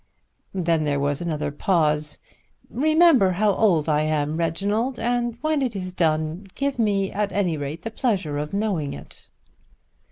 Then 0.55 0.85
there 0.85 0.99
was 0.99 1.21
another 1.21 1.51
pause. 1.51 2.17
"Remember 2.71 3.33
how 3.33 3.53
old 3.53 3.87
I 3.87 4.01
am, 4.01 4.35
Reginald, 4.35 4.99
and 4.99 5.37
when 5.41 5.61
it 5.61 5.75
is 5.75 5.89
to 5.93 5.95
be 5.95 5.99
done 5.99 6.47
give 6.55 6.79
me 6.79 7.11
at 7.11 7.31
any 7.31 7.55
rate 7.55 7.83
the 7.83 7.91
pleasure 7.91 8.39
of 8.39 8.51
knowing 8.51 8.93
it." 8.93 9.29